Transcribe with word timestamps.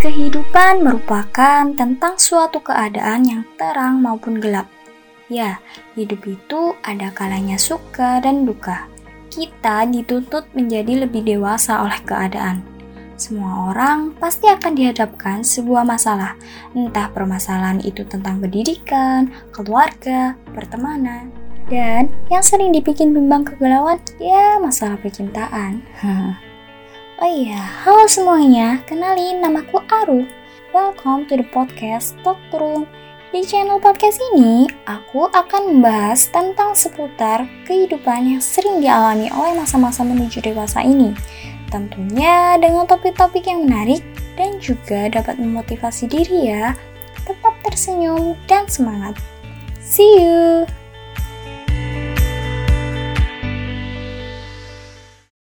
Kehidupan 0.00 0.80
merupakan 0.80 1.60
tentang 1.76 2.16
suatu 2.16 2.64
keadaan 2.64 3.20
yang 3.20 3.44
terang 3.60 4.00
maupun 4.00 4.40
gelap. 4.40 4.64
Ya, 5.28 5.60
hidup 5.92 6.24
itu 6.24 6.72
ada 6.80 7.12
kalanya 7.12 7.60
suka 7.60 8.16
dan 8.24 8.48
duka. 8.48 8.88
Kita 9.28 9.84
dituntut 9.84 10.48
menjadi 10.56 11.04
lebih 11.04 11.28
dewasa 11.28 11.84
oleh 11.84 12.00
keadaan. 12.08 12.64
Semua 13.20 13.76
orang 13.76 14.16
pasti 14.16 14.48
akan 14.48 14.72
dihadapkan 14.72 15.44
sebuah 15.44 15.84
masalah, 15.84 16.32
entah 16.72 17.12
permasalahan 17.12 17.84
itu 17.84 18.00
tentang 18.08 18.40
pendidikan, 18.40 19.28
keluarga, 19.52 20.32
pertemanan, 20.56 21.28
dan 21.68 22.08
yang 22.32 22.40
sering 22.40 22.72
dibikin 22.72 23.12
bimbang 23.12 23.44
kegalauan, 23.44 24.00
ya 24.16 24.56
masalah 24.56 24.96
percintaan. 24.96 25.84
Oh 27.20 27.28
iya, 27.28 27.60
halo 27.84 28.08
semuanya, 28.08 28.80
kenalin 28.88 29.44
namaku 29.44 29.76
Aru. 29.92 30.24
Welcome 30.72 31.28
to 31.28 31.36
the 31.36 31.44
podcast 31.52 32.16
Talk 32.24 32.40
Room. 32.48 32.88
Di 33.28 33.44
channel 33.44 33.76
podcast 33.76 34.16
ini, 34.32 34.64
aku 34.88 35.28
akan 35.28 35.68
membahas 35.68 36.32
tentang 36.32 36.72
seputar 36.72 37.44
kehidupan 37.68 38.24
yang 38.24 38.40
sering 38.40 38.80
dialami 38.80 39.28
oleh 39.36 39.52
masa-masa 39.52 40.00
menuju 40.00 40.40
dewasa 40.40 40.80
ini. 40.80 41.12
Tentunya 41.68 42.56
dengan 42.56 42.88
topik-topik 42.88 43.44
yang 43.44 43.68
menarik 43.68 44.00
dan 44.40 44.56
juga 44.56 45.12
dapat 45.12 45.36
memotivasi 45.36 46.08
diri 46.08 46.48
ya. 46.48 46.72
Tetap 47.28 47.52
tersenyum 47.60 48.32
dan 48.48 48.64
semangat. 48.64 49.20
See 49.76 50.24
you! 50.24 50.64